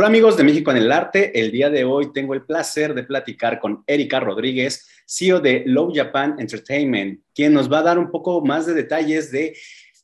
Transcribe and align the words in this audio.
Hola 0.00 0.08
amigos 0.08 0.38
de 0.38 0.44
México 0.44 0.70
en 0.70 0.78
el 0.78 0.92
Arte, 0.92 1.38
el 1.38 1.52
día 1.52 1.68
de 1.68 1.84
hoy 1.84 2.10
tengo 2.10 2.32
el 2.32 2.46
placer 2.46 2.94
de 2.94 3.02
platicar 3.02 3.60
con 3.60 3.84
Erika 3.86 4.18
Rodríguez, 4.18 4.88
CEO 5.06 5.40
de 5.40 5.62
Low 5.66 5.92
Japan 5.94 6.36
Entertainment, 6.38 7.20
quien 7.34 7.52
nos 7.52 7.70
va 7.70 7.80
a 7.80 7.82
dar 7.82 7.98
un 7.98 8.10
poco 8.10 8.42
más 8.42 8.64
de 8.64 8.72
detalles 8.72 9.30
de 9.30 9.54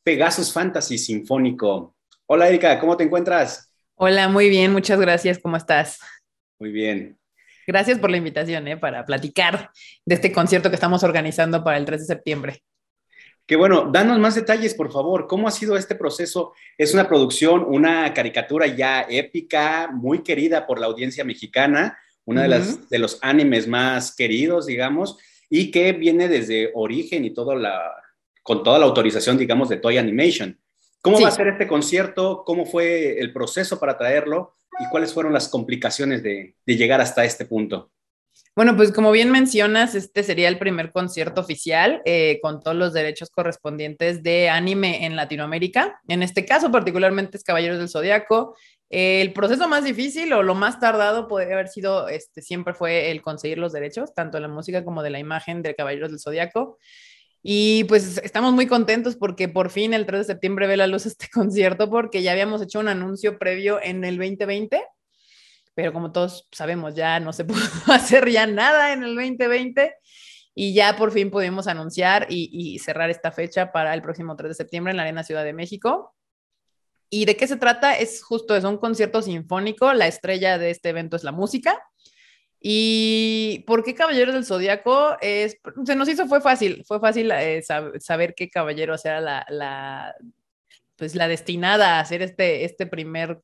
Pegasus 0.03 0.53
Fantasy 0.53 0.99
Sinfónico. 0.99 1.97
Hola 2.27 2.47
Erika, 2.47 2.79
¿cómo 2.79 2.95
te 2.95 3.05
encuentras? 3.05 3.73
Hola, 3.95 4.29
muy 4.29 4.51
bien, 4.51 4.71
muchas 4.71 5.01
gracias, 5.01 5.39
¿cómo 5.39 5.57
estás? 5.57 5.99
Muy 6.59 6.73
bien. 6.73 7.19
Gracias 7.67 7.99
por 7.99 8.11
la 8.11 8.19
invitación 8.19 8.69
¿eh? 8.69 8.77
para 8.77 9.07
platicar 9.07 9.71
de 10.05 10.15
este 10.15 10.31
concierto 10.31 10.69
que 10.69 10.75
estamos 10.75 11.05
organizando 11.05 11.65
para 11.65 11.79
el 11.79 11.87
3 11.87 12.01
de 12.01 12.07
septiembre. 12.07 12.63
Que 13.47 13.55
bueno, 13.55 13.91
danos 13.93 14.19
más 14.19 14.35
detalles, 14.35 14.75
por 14.75 14.91
favor. 14.93 15.29
¿Cómo 15.29 15.47
ha 15.47 15.53
sido 15.53 15.77
este 15.77 15.95
proceso? 15.95 16.53
Es 16.77 16.93
una 16.95 17.07
producción, 17.07 17.65
una 17.69 18.13
caricatura 18.13 18.67
ya 18.67 19.07
épica, 19.09 19.89
muy 19.93 20.25
querida 20.25 20.67
por 20.67 20.81
la 20.81 20.87
audiencia 20.87 21.25
mexicana, 21.25 21.97
una 22.25 22.43
de, 22.43 22.49
las, 22.49 22.91
de 22.91 22.99
los 22.99 23.19
animes 23.23 23.69
más 23.69 24.15
queridos, 24.17 24.67
digamos, 24.67 25.17
y 25.49 25.71
que 25.71 25.93
viene 25.93 26.29
desde 26.29 26.73
origen 26.75 27.25
y 27.25 27.31
todo 27.31 27.55
la, 27.55 27.81
con 28.43 28.65
toda 28.65 28.81
la 28.81 28.87
autorización, 28.87 29.39
digamos, 29.39 29.69
de 29.69 29.77
Toy 29.77 29.97
Animation. 29.97 30.59
¿Cómo 31.01 31.21
va 31.21 31.29
a 31.29 31.31
ser 31.31 31.47
este 31.47 31.69
concierto? 31.69 32.43
¿Cómo 32.45 32.67
fue 32.67 33.21
el 33.21 33.33
proceso 33.33 33.79
para 33.79 33.97
traerlo? 33.97 34.55
¿Y 34.81 34.91
cuáles 34.91 35.15
fueron 35.15 35.33
las 35.33 35.49
complicaciones 35.49 36.21
de, 36.25 36.57
de 36.67 36.77
llegar 36.77 37.01
hasta 37.01 37.25
este 37.25 37.45
punto? 37.45 37.93
Bueno, 38.57 38.75
pues 38.75 38.91
como 38.91 39.13
bien 39.13 39.31
mencionas, 39.31 39.95
este 39.95 40.23
sería 40.23 40.49
el 40.49 40.59
primer 40.59 40.91
concierto 40.91 41.43
oficial 41.43 42.01
eh, 42.07 42.39
con 42.41 42.63
todos 42.63 42.75
los 42.75 42.95
derechos 42.95 43.29
correspondientes 43.29 44.23
de 44.23 44.49
anime 44.49 45.05
en 45.05 45.15
Latinoamérica. 45.15 46.01
En 46.09 46.23
este 46.23 46.47
caso, 46.47 46.73
particularmente 46.73 47.37
es 47.37 47.45
Caballeros 47.45 47.79
del 47.79 47.91
Zodiaco. 47.91 48.57
el 48.89 49.35
proceso 49.35 49.69
más 49.69 49.85
difícil 49.85 50.33
o 50.33 50.43
lo 50.43 50.55
más 50.55 50.81
tardado 50.81 51.29
podría 51.29 51.53
haber 51.53 51.69
sido, 51.69 52.09
este, 52.09 52.41
siempre 52.41 52.73
fue 52.73 53.11
el 53.11 53.21
conseguir 53.21 53.59
los 53.59 53.75
derechos, 53.75 54.15
tanto 54.15 54.39
de 54.39 54.43
la 54.43 54.49
música 54.49 54.87
como 54.87 55.03
de 55.03 55.11
la 55.11 55.19
imagen 55.19 55.61
de 55.61 55.75
Caballeros 55.75 56.11
del 56.11 56.21
Zodiaco. 56.21 56.79
Y 57.43 57.85
pues 57.85 58.17
estamos 58.25 58.55
muy 58.55 58.67
contentos 58.67 59.17
porque 59.17 59.49
por 59.51 59.69
fin 59.69 59.93
el 59.93 60.07
3 60.07 60.21
de 60.21 60.33
septiembre 60.33 60.67
ve 60.67 60.79
la 60.79 60.87
luz 60.87 61.05
este 61.05 61.29
concierto 61.33 61.91
porque 61.91 62.23
ya 62.23 62.33
habíamos 62.33 62.63
hecho 62.63 62.81
un 62.81 62.89
anuncio 62.89 63.39
previo 63.39 63.83
en 63.83 64.03
el 64.05 64.17
2020 64.17 64.83
pero 65.77 65.93
como 65.93 66.11
todos 66.11 66.49
sabemos, 66.51 66.95
ya 66.95 67.21
no 67.21 67.35
se 67.35 67.45
pudo 67.45 67.61
hacer 67.89 68.29
ya 68.31 68.47
nada 68.47 68.95
en 68.95 69.05
el 69.05 69.15
2020 69.15 69.95
y 70.55 70.73
ya 70.73 70.97
por 70.97 71.13
fin 71.13 71.31
pudimos 71.31 71.69
anunciar 71.69 72.27
y, 72.31 72.79
cerrar 72.79 73.11
esta 73.11 73.31
fecha 73.31 73.73
para 73.73 73.93
el 73.93 74.01
próximo 74.01 74.35
3 74.35 74.49
de 74.49 74.55
septiembre 74.55 74.93
en 74.93 74.97
la 74.97 75.03
Arena 75.03 75.23
Ciudad 75.23 75.45
de 75.45 75.53
México. 75.53 76.15
¿Y 77.11 77.27
de 77.27 77.37
qué 77.37 77.47
se 77.47 77.59
trata? 77.59 77.93
Es 77.93 78.25
justo, 78.25 78.57
es 78.57 78.65
un 78.65 78.79
concierto 78.79 79.21
sinfónico, 79.21 79.93
la 79.93 80.07
estrella 80.07 80.57
de 80.57 80.71
este 80.71 80.89
evento 80.89 81.15
es 81.15 81.25
la 81.25 81.33
música. 81.33 81.79
¿Y 82.59 83.65
por 83.67 83.85
qué 83.85 83.95
Caballeros 83.95 84.35
del 84.35 84.47
Zodíaco? 84.47 85.19
Es, 85.21 85.59
se 85.85 85.95
nos 85.95 86.09
hizo, 86.09 86.27
fue 86.27 86.41
fácil, 86.41 86.85
fue 86.87 87.01
fácil 87.01 87.31
eh, 87.33 87.63
saber 88.01 88.35
qué 88.35 88.49
caballero 88.49 88.95
era 89.05 89.21
la, 89.21 89.47
la, 89.51 90.17
pues 90.97 91.15
la 91.15 91.29
destinada 91.29 91.99
a 91.99 92.01
hacer 92.01 92.23
este, 92.23 92.65
este 92.65 92.87
primer 92.87 93.43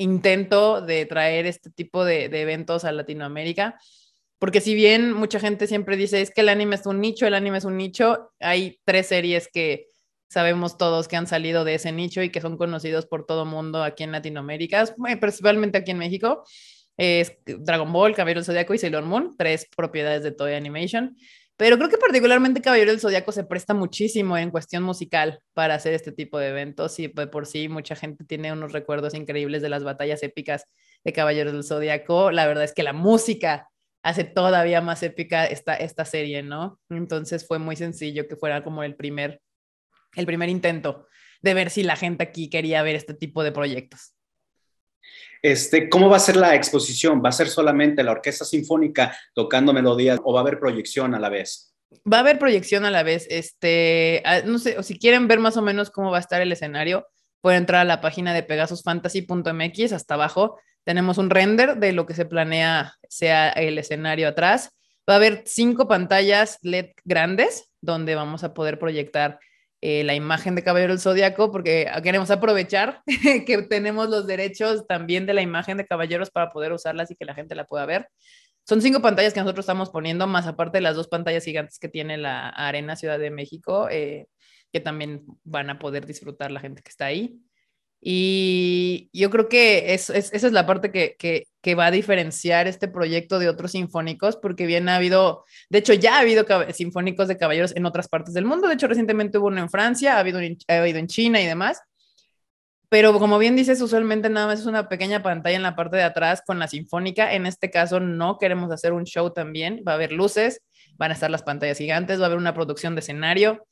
intento 0.00 0.80
de 0.80 1.04
traer 1.04 1.46
este 1.46 1.70
tipo 1.70 2.04
de, 2.04 2.24
eventos 2.24 2.84
a 2.84 2.92
Latinoamérica. 2.92 3.78
Porque 4.38 4.62
si 4.62 4.74
bien 4.74 5.12
mucha 5.12 5.38
gente 5.38 5.66
siempre 5.66 5.98
dice 5.98 6.22
es 6.22 6.30
que 6.30 6.40
el 6.40 6.48
anime 6.48 6.76
es 6.76 6.86
un 6.86 7.00
nicho, 7.00 7.26
el 7.26 7.34
anime 7.34 7.58
es 7.58 7.64
un 7.64 7.76
nicho, 7.76 8.32
hay 8.40 8.80
tres 8.84 9.08
series 9.08 9.48
que 9.52 9.86
sabemos 10.30 10.78
todos 10.78 11.06
que 11.06 11.16
han 11.16 11.26
salido 11.26 11.64
de 11.64 11.74
ese 11.74 11.92
nicho 11.92 12.22
y 12.22 12.30
que 12.30 12.40
son 12.40 12.56
conocidos 12.56 13.04
por 13.04 13.26
todo 13.26 13.44
mundo 13.44 13.82
aquí 13.82 14.02
en 14.02 14.12
Latinoamérica, 14.12 14.84
principalmente 15.20 15.76
aquí 15.76 15.90
en 15.90 15.98
México. 15.98 16.44
Es 16.96 17.36
Dragon 17.44 17.92
Ball, 17.92 18.14
Caballero 18.14 18.42
Zodiaco 18.42 18.72
y 18.72 18.78
Sailor 18.78 19.04
Moon, 19.04 19.34
tres 19.36 19.66
propiedades 19.76 20.22
de 20.22 20.32
Toy 20.32 20.54
Animation. 20.54 21.16
Pero 21.60 21.76
creo 21.76 21.90
que 21.90 21.98
particularmente 21.98 22.62
Caballero 22.62 22.90
del 22.90 23.00
Zodíaco 23.00 23.32
se 23.32 23.44
presta 23.44 23.74
muchísimo 23.74 24.38
en 24.38 24.50
cuestión 24.50 24.82
musical 24.82 25.40
para 25.52 25.74
hacer 25.74 25.92
este 25.92 26.10
tipo 26.10 26.38
de 26.38 26.48
eventos 26.48 26.98
y 26.98 27.08
pues, 27.08 27.26
por 27.26 27.44
sí 27.44 27.68
mucha 27.68 27.94
gente 27.94 28.24
tiene 28.24 28.50
unos 28.50 28.72
recuerdos 28.72 29.12
increíbles 29.12 29.60
de 29.60 29.68
las 29.68 29.84
batallas 29.84 30.22
épicas 30.22 30.64
de 31.04 31.12
Caballeros 31.12 31.52
del 31.52 31.62
Zodíaco. 31.62 32.30
La 32.30 32.46
verdad 32.46 32.64
es 32.64 32.72
que 32.72 32.82
la 32.82 32.94
música 32.94 33.68
hace 34.02 34.24
todavía 34.24 34.80
más 34.80 35.02
épica 35.02 35.44
esta, 35.44 35.74
esta 35.74 36.06
serie, 36.06 36.42
¿no? 36.42 36.80
Entonces 36.88 37.46
fue 37.46 37.58
muy 37.58 37.76
sencillo 37.76 38.26
que 38.26 38.36
fuera 38.36 38.64
como 38.64 38.82
el 38.82 38.96
primer, 38.96 39.42
el 40.16 40.24
primer 40.24 40.48
intento 40.48 41.08
de 41.42 41.52
ver 41.52 41.68
si 41.68 41.82
la 41.82 41.96
gente 41.96 42.22
aquí 42.22 42.48
quería 42.48 42.82
ver 42.82 42.96
este 42.96 43.12
tipo 43.12 43.44
de 43.44 43.52
proyectos. 43.52 44.14
Este, 45.42 45.88
¿Cómo 45.88 46.08
va 46.08 46.16
a 46.16 46.20
ser 46.20 46.36
la 46.36 46.54
exposición? 46.54 47.22
¿Va 47.24 47.30
a 47.30 47.32
ser 47.32 47.48
solamente 47.48 48.02
la 48.02 48.12
orquesta 48.12 48.44
sinfónica 48.44 49.16
tocando 49.34 49.72
melodías 49.72 50.20
o 50.22 50.32
va 50.32 50.40
a 50.40 50.42
haber 50.42 50.58
proyección 50.58 51.14
a 51.14 51.18
la 51.18 51.28
vez? 51.28 51.74
Va 52.10 52.18
a 52.18 52.20
haber 52.20 52.38
proyección 52.38 52.84
a 52.84 52.90
la 52.90 53.02
vez. 53.02 53.26
Este, 53.30 54.22
ah, 54.24 54.40
no 54.44 54.58
sé, 54.58 54.78
o 54.78 54.82
si 54.82 54.98
quieren 54.98 55.28
ver 55.28 55.40
más 55.40 55.56
o 55.56 55.62
menos 55.62 55.90
cómo 55.90 56.10
va 56.10 56.18
a 56.18 56.20
estar 56.20 56.40
el 56.42 56.52
escenario, 56.52 57.06
pueden 57.40 57.60
entrar 57.60 57.80
a 57.80 57.84
la 57.84 58.00
página 58.00 58.34
de 58.34 58.42
pegasusfantasy.mx. 58.42 59.92
Hasta 59.92 60.14
abajo 60.14 60.58
tenemos 60.84 61.18
un 61.18 61.30
render 61.30 61.76
de 61.76 61.92
lo 61.92 62.06
que 62.06 62.14
se 62.14 62.26
planea 62.26 62.94
sea 63.08 63.50
el 63.50 63.78
escenario 63.78 64.28
atrás. 64.28 64.70
Va 65.08 65.14
a 65.14 65.16
haber 65.16 65.42
cinco 65.46 65.88
pantallas 65.88 66.58
LED 66.62 66.90
grandes 67.04 67.70
donde 67.80 68.14
vamos 68.14 68.44
a 68.44 68.54
poder 68.54 68.78
proyectar 68.78 69.40
eh, 69.82 70.04
la 70.04 70.14
imagen 70.14 70.54
de 70.54 70.62
Caballero 70.62 70.92
del 70.92 71.00
Zodíaco, 71.00 71.50
porque 71.50 71.90
queremos 72.02 72.30
aprovechar 72.30 73.02
que 73.46 73.62
tenemos 73.68 74.10
los 74.10 74.26
derechos 74.26 74.86
también 74.86 75.26
de 75.26 75.34
la 75.34 75.42
imagen 75.42 75.78
de 75.78 75.86
Caballeros 75.86 76.30
para 76.30 76.50
poder 76.50 76.72
usarlas 76.72 77.10
y 77.10 77.16
que 77.16 77.24
la 77.24 77.34
gente 77.34 77.54
la 77.54 77.64
pueda 77.64 77.86
ver. 77.86 78.08
Son 78.68 78.82
cinco 78.82 79.00
pantallas 79.00 79.32
que 79.32 79.40
nosotros 79.40 79.64
estamos 79.64 79.90
poniendo, 79.90 80.26
más 80.26 80.46
aparte 80.46 80.78
de 80.78 80.82
las 80.82 80.96
dos 80.96 81.08
pantallas 81.08 81.44
gigantes 81.44 81.78
que 81.78 81.88
tiene 81.88 82.18
la 82.18 82.50
Arena 82.50 82.94
Ciudad 82.94 83.18
de 83.18 83.30
México, 83.30 83.88
eh, 83.90 84.26
que 84.72 84.80
también 84.80 85.24
van 85.44 85.70
a 85.70 85.78
poder 85.78 86.06
disfrutar 86.06 86.52
la 86.52 86.60
gente 86.60 86.82
que 86.82 86.90
está 86.90 87.06
ahí. 87.06 87.40
Y 88.02 89.10
yo 89.12 89.30
creo 89.30 89.48
que 89.48 89.92
esa 89.94 90.14
es 90.14 90.52
la 90.52 90.66
parte 90.66 90.90
que, 90.92 91.16
que, 91.18 91.44
va 91.74 91.86
a 91.86 91.90
diferenciar 91.90 92.66
este 92.66 92.88
proyecto 92.88 93.38
de 93.38 93.48
otros 93.48 93.72
sinfónicos, 93.72 94.36
porque 94.36 94.66
bien 94.66 94.88
ha 94.88 94.96
habido, 94.96 95.44
de 95.68 95.78
hecho 95.78 95.92
ya 95.92 96.16
ha 96.16 96.20
habido 96.20 96.44
sinfónicos 96.72 97.28
de 97.28 97.36
caballeros 97.36 97.74
en 97.76 97.86
otras 97.86 98.08
partes 98.08 98.34
del 98.34 98.44
mundo, 98.44 98.68
de 98.68 98.74
hecho 98.74 98.88
recientemente 98.88 99.38
hubo 99.38 99.48
uno 99.48 99.60
en 99.60 99.70
Francia, 99.70 100.16
ha 100.16 100.20
habido, 100.20 100.40
ha 100.68 100.76
habido 100.76 100.98
en 100.98 101.06
China 101.06 101.40
y 101.40 101.46
demás, 101.46 101.80
pero 102.88 103.16
como 103.18 103.38
bien 103.38 103.54
dices, 103.54 103.80
usualmente 103.80 104.28
nada 104.30 104.48
más 104.48 104.60
es 104.60 104.66
una 104.66 104.88
pequeña 104.88 105.22
pantalla 105.22 105.56
en 105.56 105.62
la 105.62 105.76
parte 105.76 105.96
de 105.96 106.02
atrás 106.02 106.42
con 106.44 106.58
la 106.58 106.66
sinfónica, 106.66 107.34
en 107.34 107.46
este 107.46 107.70
caso 107.70 108.00
no 108.00 108.38
queremos 108.38 108.72
hacer 108.72 108.92
un 108.92 109.04
show 109.04 109.32
también, 109.32 109.82
va 109.86 109.92
a 109.92 109.94
haber 109.94 110.12
luces, 110.12 110.62
van 110.96 111.12
a 111.12 111.14
estar 111.14 111.30
las 111.30 111.42
pantallas 111.42 111.78
gigantes, 111.78 112.18
va 112.18 112.24
a 112.24 112.26
haber 112.26 112.38
una 112.38 112.54
producción 112.54 112.94
de 112.94 113.00
escenario, 113.00 113.64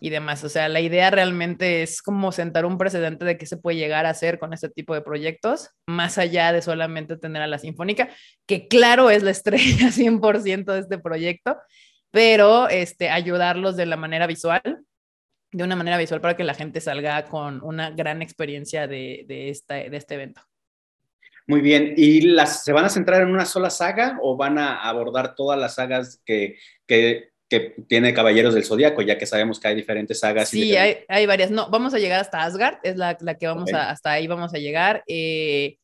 y 0.00 0.10
demás. 0.10 0.44
O 0.44 0.48
sea, 0.48 0.68
la 0.68 0.80
idea 0.80 1.10
realmente 1.10 1.82
es 1.82 2.02
como 2.02 2.32
sentar 2.32 2.64
un 2.64 2.78
precedente 2.78 3.24
de 3.24 3.36
qué 3.36 3.46
se 3.46 3.56
puede 3.56 3.76
llegar 3.76 4.06
a 4.06 4.10
hacer 4.10 4.38
con 4.38 4.52
este 4.52 4.68
tipo 4.68 4.94
de 4.94 5.00
proyectos, 5.00 5.70
más 5.86 6.18
allá 6.18 6.52
de 6.52 6.62
solamente 6.62 7.16
tener 7.16 7.42
a 7.42 7.46
la 7.46 7.58
Sinfónica, 7.58 8.08
que 8.46 8.68
claro 8.68 9.10
es 9.10 9.22
la 9.22 9.30
estrella 9.32 9.88
100% 9.88 10.64
de 10.64 10.80
este 10.80 10.98
proyecto, 10.98 11.56
pero 12.10 12.68
este, 12.68 13.10
ayudarlos 13.10 13.76
de 13.76 13.86
la 13.86 13.96
manera 13.96 14.26
visual, 14.26 14.62
de 15.50 15.64
una 15.64 15.76
manera 15.76 15.98
visual 15.98 16.20
para 16.20 16.36
que 16.36 16.44
la 16.44 16.54
gente 16.54 16.80
salga 16.80 17.24
con 17.24 17.62
una 17.62 17.90
gran 17.90 18.22
experiencia 18.22 18.86
de, 18.86 19.24
de, 19.26 19.50
esta, 19.50 19.74
de 19.74 19.96
este 19.96 20.14
evento. 20.14 20.42
Muy 21.46 21.62
bien, 21.62 21.94
¿y 21.96 22.20
las, 22.20 22.62
se 22.62 22.74
van 22.74 22.84
a 22.84 22.90
centrar 22.90 23.22
en 23.22 23.30
una 23.30 23.46
sola 23.46 23.70
saga 23.70 24.18
o 24.20 24.36
van 24.36 24.58
a 24.58 24.82
abordar 24.82 25.34
todas 25.34 25.58
las 25.58 25.76
sagas 25.76 26.20
que, 26.26 26.58
que 26.86 27.27
que 27.48 27.74
tiene 27.88 28.12
Caballeros 28.12 28.54
del 28.54 28.64
Zodíaco, 28.64 29.02
ya 29.02 29.16
que 29.16 29.26
sabemos 29.26 29.58
que 29.58 29.68
hay 29.68 29.74
diferentes 29.74 30.20
sagas. 30.20 30.50
Sí, 30.50 30.76
hay, 30.76 30.98
hay, 31.08 31.26
varias. 31.26 31.50
No, 31.50 31.70
vamos 31.70 31.94
a 31.94 31.98
llegar 31.98 32.20
hasta 32.20 32.42
Asgard, 32.42 32.78
es 32.82 32.96
la, 32.96 33.16
la 33.20 33.36
que 33.36 33.46
vamos 33.46 33.72
a, 33.72 33.90
hasta 33.90 34.12
ahí 34.12 34.26
vamos 34.26 34.54
a 34.54 34.58
llegar. 34.58 35.02
Eh, 35.06 35.78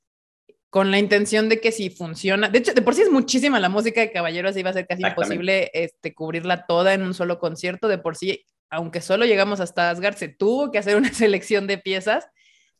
con 0.69 0.91
la 0.91 0.98
intención 0.98 1.48
de 1.48 1.60
que 1.60 1.71
si 1.71 1.89
funciona, 1.89 2.48
de 2.48 2.59
hecho, 2.59 2.74
de 2.74 2.83
por 2.83 2.94
sí 2.94 3.03
es 3.03 3.10
muchísima 3.10 3.60
la 3.60 3.68
música 3.68 4.00
de 4.00 4.10
Caballeros, 4.10 4.56
iba 4.56 4.71
a 4.71 4.72
ser 4.72 4.89
casi 4.89 5.04
imposible 5.06 5.71
este, 5.72 6.12
cubrirla 6.12 6.66
toda 6.66 6.94
en 6.94 7.03
un 7.03 7.15
solo 7.15 7.39
concierto, 7.39 7.86
de 7.86 7.98
por 7.98 8.16
sí, 8.16 8.44
aunque 8.71 9.00
solo 9.00 9.24
llegamos 9.24 9.60
hasta 9.60 9.91
Asgard, 9.91 10.16
se 10.16 10.28
tuvo 10.28 10.72
que 10.72 10.78
hacer 10.78 10.97
una 10.97 11.12
selección 11.15 11.68
de 11.68 11.78
piezas 11.78 12.27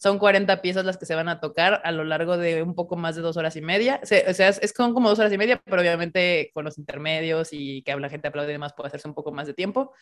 son 0.05 0.19
40 0.19 0.61
piezas 0.61 0.85
las 0.85 0.99
que 0.99 1.07
se 1.07 1.15
van 1.15 1.31
a 1.31 1.41
tocar 1.41 1.81
a 1.83 1.91
lo 1.91 2.05
largo 2.05 2.37
de 2.37 2.63
un 2.63 2.75
poco 2.75 2.95
más 2.95 3.17
de 3.17 3.23
dos 3.23 3.39
horas 3.39 3.57
y 3.57 3.63
media. 3.63 4.01
o 4.03 4.07
sea, 4.07 4.49
es, 4.51 4.73
como 4.75 5.09
dos 5.09 5.19
horas 5.19 5.33
y 5.33 5.39
media, 5.39 5.63
pero 5.65 5.81
obviamente 5.81 6.51
con 6.53 6.67
los 6.67 6.77
intermedios 6.77 7.49
y 7.53 7.81
que 7.85 7.97
la 7.97 8.11
gente 8.11 8.29
aplaude 8.29 8.51
y 8.51 8.53
demás 8.53 8.75
puede 8.75 8.89
hacerse 8.89 9.09
un 9.09 9.15
poco 9.15 9.33
más 9.33 9.47
de 9.47 9.55
tiempo. 9.55 9.95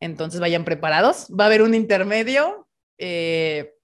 Entonces 0.00 0.40
vayan 0.40 0.64
preparados. 0.64 1.28
Va 1.28 1.44
a 1.44 1.46
haber 1.46 1.62
un 1.62 1.72
intermedio. 1.72 2.66
Eh, 2.98 3.74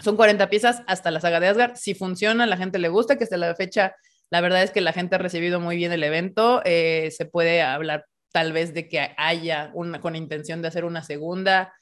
son 0.00 0.16
40 0.16 0.50
piezas 0.50 0.82
hasta 0.86 1.10
la 1.10 1.22
saga 1.22 1.40
de 1.40 1.48
Asgard. 1.48 1.76
Si 1.76 1.94
funciona, 1.94 2.44
la 2.44 2.58
gente 2.58 2.78
le 2.78 2.90
gusta, 2.90 3.16
que 3.16 3.24
hasta 3.24 3.38
la 3.38 3.54
fecha, 3.54 3.96
la 4.28 4.42
verdad 4.42 4.64
es 4.64 4.70
que 4.70 4.82
la 4.82 4.92
gente 4.92 5.14
ha 5.14 5.18
recibido 5.18 5.60
muy 5.60 5.76
bien 5.76 5.92
el 5.92 6.04
evento. 6.04 6.60
Eh, 6.66 7.10
se 7.10 7.24
puede 7.24 7.62
hablar 7.62 8.04
tal 8.32 8.52
vez 8.52 8.74
de 8.74 8.86
que 8.86 9.14
haya 9.16 9.70
una 9.72 9.98
con 9.98 10.14
intención 10.14 10.60
de 10.60 10.68
hacer 10.68 10.84
una 10.84 11.02
segunda 11.02 11.72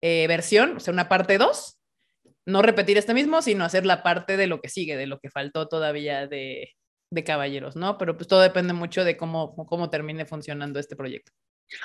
eh, 0.00 0.26
versión, 0.28 0.76
o 0.76 0.80
sea, 0.80 0.94
una 0.94 1.08
parte 1.08 1.38
2 1.38 1.80
no 2.46 2.62
repetir 2.62 2.98
este 2.98 3.14
mismo, 3.14 3.42
sino 3.42 3.64
hacer 3.64 3.86
la 3.86 4.02
parte 4.02 4.36
de 4.36 4.46
lo 4.46 4.60
que 4.60 4.68
sigue, 4.68 4.96
de 4.96 5.06
lo 5.06 5.18
que 5.18 5.30
faltó 5.30 5.68
todavía 5.68 6.26
de, 6.26 6.70
de 7.10 7.24
caballeros, 7.24 7.76
¿no? 7.76 7.96
Pero 7.98 8.16
pues 8.16 8.28
todo 8.28 8.40
depende 8.40 8.72
mucho 8.72 9.04
de 9.04 9.16
cómo, 9.16 9.54
cómo 9.54 9.90
termine 9.90 10.26
funcionando 10.26 10.78
este 10.78 10.96
proyecto. 10.96 11.32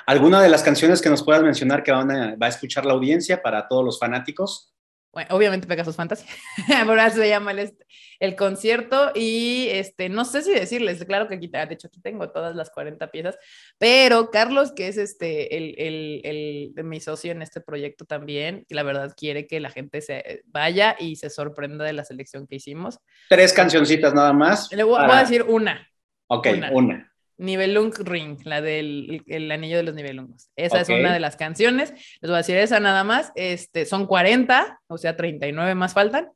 ¿Alguna 0.06 0.42
de 0.42 0.50
las 0.50 0.62
canciones 0.62 1.00
que 1.00 1.08
nos 1.08 1.22
puedas 1.22 1.42
mencionar 1.42 1.82
que 1.82 1.92
van 1.92 2.08
va 2.10 2.46
a 2.46 2.48
escuchar 2.48 2.84
la 2.84 2.92
audiencia 2.92 3.40
para 3.42 3.66
todos 3.66 3.84
los 3.84 3.98
fanáticos? 3.98 4.74
Bueno, 5.12 5.34
obviamente 5.34 5.66
Pegasus 5.66 5.96
Fantasy, 5.96 6.24
eso 6.68 7.16
se 7.16 7.28
llama 7.28 7.50
el, 7.50 7.76
el, 8.20 8.36
concierto 8.36 9.10
y 9.14 9.66
este, 9.70 10.08
no 10.08 10.24
sé 10.24 10.42
si 10.42 10.52
decirles, 10.52 11.04
claro 11.04 11.26
que 11.26 11.34
aquí, 11.34 11.48
de 11.48 11.66
hecho 11.70 11.88
aquí 11.88 12.00
tengo 12.00 12.30
todas 12.30 12.54
las 12.54 12.70
40 12.70 13.10
piezas, 13.10 13.36
pero 13.76 14.30
Carlos, 14.30 14.70
que 14.70 14.86
es 14.86 14.98
este, 14.98 15.56
el, 15.56 15.74
el, 15.78 16.72
el, 16.76 16.84
mi 16.84 17.00
socio 17.00 17.32
en 17.32 17.42
este 17.42 17.60
proyecto 17.60 18.04
también, 18.04 18.64
la 18.68 18.84
verdad 18.84 19.12
quiere 19.16 19.48
que 19.48 19.58
la 19.58 19.70
gente 19.70 20.00
se 20.00 20.44
vaya 20.46 20.94
y 20.96 21.16
se 21.16 21.28
sorprenda 21.28 21.84
de 21.84 21.92
la 21.92 22.04
selección 22.04 22.46
que 22.46 22.56
hicimos. 22.56 23.00
Tres 23.28 23.52
cancioncitas 23.52 24.14
nada 24.14 24.32
más. 24.32 24.70
Le 24.70 24.84
voy, 24.84 25.04
voy 25.04 25.16
a 25.16 25.20
decir 25.20 25.42
una. 25.42 25.88
Ok, 26.28 26.46
una. 26.54 26.70
una. 26.70 27.09
Nibelung 27.40 27.92
Ring, 28.04 28.38
la 28.44 28.60
del 28.60 29.22
el 29.26 29.50
anillo 29.50 29.78
de 29.78 29.82
los 29.82 29.94
Nibelungos. 29.94 30.50
Esa 30.56 30.82
es 30.82 30.88
una 30.90 31.12
de 31.12 31.20
las 31.20 31.36
canciones. 31.36 31.90
Les 32.20 32.30
voy 32.30 32.34
a 32.34 32.38
decir 32.38 32.56
esa 32.58 32.80
nada 32.80 33.02
más. 33.02 33.32
Este, 33.34 33.86
son 33.86 34.06
40, 34.06 34.80
o 34.86 34.98
sea, 34.98 35.16
39 35.16 35.74
más 35.74 35.94
faltan. 35.94 36.28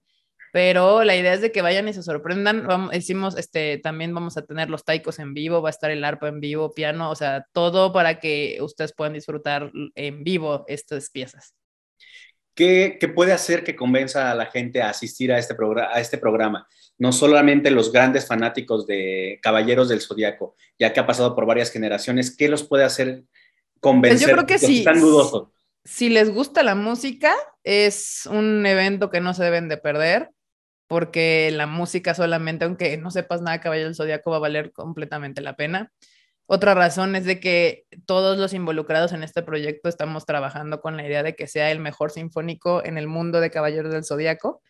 Pero 0.52 1.02
la 1.02 1.16
idea 1.16 1.34
es 1.34 1.40
de 1.40 1.52
que 1.52 1.62
vayan 1.62 1.88
y 1.88 1.92
se 1.92 2.02
sorprendan. 2.02 2.66
Vamos, 2.66 2.94
hicimos, 2.94 3.36
este, 3.36 3.78
también 3.78 4.14
vamos 4.14 4.36
a 4.36 4.46
tener 4.46 4.70
los 4.70 4.84
taikos 4.84 5.18
en 5.18 5.34
vivo, 5.34 5.60
va 5.60 5.68
a 5.68 5.70
estar 5.70 5.90
el 5.90 6.04
arpa 6.04 6.28
en 6.28 6.40
vivo, 6.40 6.72
piano, 6.72 7.10
o 7.10 7.16
sea, 7.16 7.44
todo 7.52 7.92
para 7.92 8.20
que 8.20 8.58
ustedes 8.60 8.94
puedan 8.94 9.14
disfrutar 9.14 9.72
en 9.96 10.22
vivo 10.22 10.64
estas 10.68 11.10
piezas. 11.10 11.54
¿Qué, 12.54 12.98
puede 13.14 13.32
hacer 13.32 13.64
que 13.64 13.74
convenza 13.74 14.30
a 14.30 14.34
la 14.34 14.46
gente 14.46 14.80
a 14.80 14.90
asistir 14.90 15.32
a 15.32 15.38
este, 15.38 15.56
a 15.90 16.00
este 16.00 16.18
programa? 16.18 16.68
No 16.98 17.12
solamente 17.12 17.70
los 17.70 17.90
grandes 17.90 18.26
fanáticos 18.26 18.86
de 18.86 19.40
Caballeros 19.42 19.88
del 19.88 20.00
Zodíaco, 20.00 20.54
ya 20.78 20.92
que 20.92 21.00
ha 21.00 21.06
pasado 21.06 21.34
por 21.34 21.46
varias 21.46 21.72
generaciones, 21.72 22.36
¿qué 22.36 22.48
los 22.48 22.62
puede 22.62 22.84
hacer 22.84 23.24
convencer? 23.80 24.18
Pues 24.18 24.30
yo 24.30 24.34
creo 24.34 24.46
que 24.46 24.58
sí. 24.58 24.78
Están 24.78 25.00
dudosos. 25.00 25.48
Si 25.84 26.08
les 26.08 26.30
gusta 26.30 26.62
la 26.62 26.76
música, 26.76 27.34
es 27.64 28.26
un 28.30 28.64
evento 28.64 29.10
que 29.10 29.20
no 29.20 29.34
se 29.34 29.42
deben 29.42 29.68
de 29.68 29.76
perder, 29.76 30.30
porque 30.86 31.50
la 31.52 31.66
música 31.66 32.14
solamente, 32.14 32.64
aunque 32.64 32.96
no 32.96 33.10
sepas 33.10 33.42
nada 33.42 33.56
de 33.56 33.62
Caballeros 33.62 33.90
del 33.90 33.96
Zodíaco, 33.96 34.30
va 34.30 34.36
a 34.36 34.40
valer 34.40 34.72
completamente 34.72 35.40
la 35.40 35.56
pena. 35.56 35.92
Otra 36.46 36.74
razón 36.74 37.16
es 37.16 37.24
de 37.24 37.40
que 37.40 37.86
todos 38.06 38.38
los 38.38 38.52
involucrados 38.52 39.12
en 39.12 39.22
este 39.22 39.42
proyecto 39.42 39.88
estamos 39.88 40.26
trabajando 40.26 40.80
con 40.80 40.96
la 40.96 41.06
idea 41.06 41.22
de 41.22 41.34
que 41.34 41.46
sea 41.46 41.70
el 41.70 41.80
mejor 41.80 42.10
sinfónico 42.10 42.84
en 42.84 42.98
el 42.98 43.06
mundo 43.06 43.40
de 43.40 43.50
Caballeros 43.50 43.92
del 43.92 44.04
Zodíaco. 44.04 44.62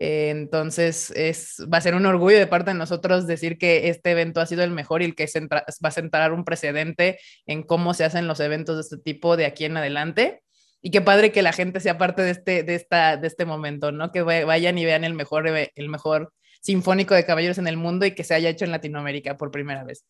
Eh, 0.00 0.30
entonces, 0.30 1.12
es, 1.12 1.64
va 1.72 1.78
a 1.78 1.80
ser 1.82 1.94
un 1.94 2.06
orgullo 2.06 2.38
de 2.38 2.46
parte 2.46 2.70
de 2.70 2.78
nosotros 2.78 3.26
decir 3.26 3.58
que 3.58 3.90
este 3.90 4.10
evento 4.10 4.40
ha 4.40 4.46
sido 4.46 4.64
el 4.64 4.70
mejor 4.70 5.02
y 5.02 5.04
el 5.04 5.14
que 5.14 5.28
va 5.48 5.88
a 5.88 5.90
sentar 5.92 6.32
un 6.32 6.44
precedente 6.44 7.20
en 7.46 7.62
cómo 7.62 7.94
se 7.94 8.04
hacen 8.04 8.26
los 8.26 8.40
eventos 8.40 8.76
de 8.76 8.82
este 8.82 8.98
tipo 8.98 9.36
de 9.36 9.46
aquí 9.46 9.66
en 9.66 9.76
adelante. 9.76 10.42
Y 10.82 10.90
qué 10.90 11.02
padre 11.02 11.30
que 11.32 11.42
la 11.42 11.52
gente 11.52 11.80
sea 11.80 11.98
parte 11.98 12.22
de 12.22 12.30
este, 12.30 12.62
de 12.62 12.74
esta, 12.74 13.18
de 13.18 13.26
este 13.28 13.44
momento, 13.44 13.92
¿no? 13.92 14.10
Que 14.10 14.22
vayan 14.22 14.78
y 14.78 14.84
vean 14.86 15.04
el 15.04 15.14
mejor, 15.14 15.46
el 15.46 15.88
mejor 15.90 16.32
sinfónico 16.62 17.14
de 17.14 17.26
caballeros 17.26 17.58
en 17.58 17.68
el 17.68 17.76
mundo 17.76 18.06
y 18.06 18.14
que 18.14 18.24
se 18.24 18.34
haya 18.34 18.48
hecho 18.48 18.64
en 18.64 18.70
Latinoamérica 18.72 19.36
por 19.36 19.50
primera 19.50 19.84
vez. 19.84 20.04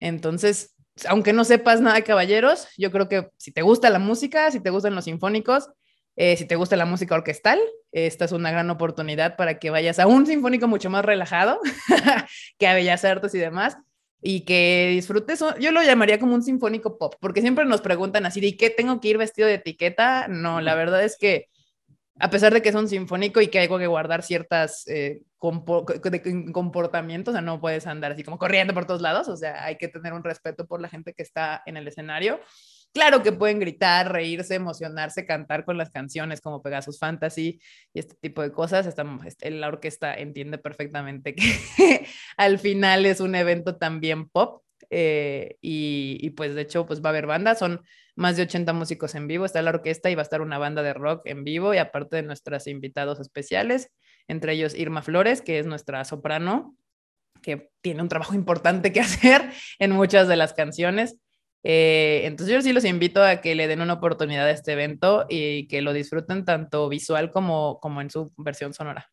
Entonces, 0.00 0.74
aunque 1.08 1.32
no 1.32 1.44
sepas 1.44 1.80
nada 1.80 1.96
de 1.96 2.04
caballeros, 2.04 2.68
yo 2.76 2.90
creo 2.90 3.08
que 3.08 3.28
si 3.36 3.52
te 3.52 3.62
gusta 3.62 3.90
la 3.90 3.98
música, 3.98 4.50
si 4.50 4.60
te 4.60 4.70
gustan 4.70 4.94
los 4.94 5.04
sinfónicos, 5.04 5.70
eh, 6.16 6.36
si 6.36 6.44
te 6.46 6.56
gusta 6.56 6.76
la 6.76 6.86
música 6.86 7.14
orquestal, 7.14 7.60
esta 7.92 8.24
es 8.24 8.32
una 8.32 8.50
gran 8.50 8.68
oportunidad 8.70 9.36
para 9.36 9.58
que 9.58 9.70
vayas 9.70 9.98
a 9.98 10.06
un 10.06 10.26
sinfónico 10.26 10.68
mucho 10.68 10.90
más 10.90 11.04
relajado 11.04 11.60
que 12.58 12.66
a 12.66 12.74
Bellas 12.74 13.04
Artes 13.04 13.34
y 13.34 13.38
demás, 13.38 13.76
y 14.22 14.44
que 14.44 14.90
disfrutes, 14.92 15.42
yo 15.60 15.72
lo 15.72 15.82
llamaría 15.82 16.18
como 16.18 16.34
un 16.34 16.42
sinfónico 16.42 16.98
pop, 16.98 17.14
porque 17.20 17.40
siempre 17.40 17.64
nos 17.64 17.80
preguntan 17.80 18.26
así, 18.26 18.40
¿de 18.40 18.56
qué 18.56 18.70
tengo 18.70 19.00
que 19.00 19.08
ir 19.08 19.18
vestido 19.18 19.48
de 19.48 19.54
etiqueta? 19.54 20.28
No, 20.28 20.60
la 20.60 20.74
verdad 20.74 21.02
es 21.04 21.16
que 21.18 21.49
a 22.20 22.30
pesar 22.30 22.52
de 22.52 22.60
que 22.62 22.68
es 22.68 22.74
un 22.74 22.88
sinfónico 22.88 23.40
y 23.40 23.48
que 23.48 23.58
hay 23.58 23.68
que 23.68 23.86
guardar 23.86 24.22
ciertas 24.22 24.86
eh, 24.86 25.22
comportamientos, 25.38 27.32
o 27.32 27.34
sea, 27.34 27.40
no 27.40 27.60
puedes 27.60 27.86
andar 27.86 28.12
así 28.12 28.22
como 28.22 28.38
corriendo 28.38 28.74
por 28.74 28.84
todos 28.84 29.00
lados, 29.00 29.28
o 29.28 29.36
sea, 29.36 29.64
hay 29.64 29.76
que 29.76 29.88
tener 29.88 30.12
un 30.12 30.22
respeto 30.22 30.66
por 30.66 30.80
la 30.80 30.88
gente 30.88 31.14
que 31.14 31.22
está 31.22 31.62
en 31.64 31.76
el 31.76 31.88
escenario. 31.88 32.40
Claro 32.92 33.22
que 33.22 33.32
pueden 33.32 33.60
gritar, 33.60 34.12
reírse, 34.12 34.56
emocionarse, 34.56 35.24
cantar 35.24 35.64
con 35.64 35.78
las 35.78 35.90
canciones 35.90 36.40
como 36.40 36.60
Pegasus 36.60 36.98
Fantasy 36.98 37.60
y 37.94 38.00
este 38.00 38.16
tipo 38.20 38.42
de 38.42 38.52
cosas. 38.52 38.86
Este, 39.24 39.50
la 39.52 39.68
orquesta 39.68 40.12
entiende 40.14 40.58
perfectamente 40.58 41.34
que 41.34 42.06
al 42.36 42.58
final 42.58 43.06
es 43.06 43.20
un 43.20 43.34
evento 43.34 43.76
también 43.76 44.28
pop 44.28 44.62
eh, 44.90 45.56
y, 45.60 46.18
y, 46.20 46.30
pues 46.30 46.54
de 46.54 46.62
hecho 46.62 46.84
pues 46.86 47.00
va 47.00 47.08
a 47.08 47.10
haber 47.10 47.26
banda, 47.26 47.54
son 47.54 47.82
más 48.16 48.36
de 48.36 48.42
80 48.42 48.72
músicos 48.72 49.14
en 49.14 49.28
vivo, 49.28 49.44
está 49.44 49.62
la 49.62 49.70
orquesta 49.70 50.10
y 50.10 50.14
va 50.14 50.22
a 50.22 50.24
estar 50.24 50.42
una 50.42 50.58
banda 50.58 50.82
de 50.82 50.92
rock 50.92 51.22
en 51.24 51.44
vivo 51.44 51.72
y 51.72 51.78
aparte 51.78 52.16
de 52.16 52.22
nuestros 52.22 52.66
invitados 52.66 53.20
especiales, 53.20 53.90
entre 54.28 54.52
ellos 54.52 54.74
Irma 54.74 55.02
Flores, 55.02 55.42
que 55.42 55.58
es 55.58 55.66
nuestra 55.66 56.04
soprano, 56.04 56.76
que 57.40 57.70
tiene 57.80 58.02
un 58.02 58.08
trabajo 58.08 58.34
importante 58.34 58.92
que 58.92 59.00
hacer 59.00 59.50
en 59.78 59.92
muchas 59.92 60.28
de 60.28 60.36
las 60.36 60.52
canciones. 60.52 61.16
Eh, 61.62 62.22
entonces 62.24 62.54
yo 62.54 62.62
sí 62.62 62.72
los 62.72 62.84
invito 62.84 63.22
a 63.22 63.40
que 63.40 63.54
le 63.54 63.68
den 63.68 63.82
una 63.82 63.94
oportunidad 63.94 64.46
a 64.46 64.50
este 64.50 64.72
evento 64.72 65.26
y 65.28 65.68
que 65.68 65.82
lo 65.82 65.92
disfruten 65.92 66.44
tanto 66.44 66.88
visual 66.88 67.30
como, 67.30 67.80
como 67.80 68.00
en 68.00 68.10
su 68.10 68.32
versión 68.36 68.72
sonora. 68.72 69.10